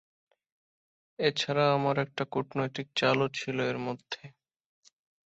[1.19, 4.23] এছাড়া আমার একটা কুটনৈতিক চালও ছিল এর মধ্যে।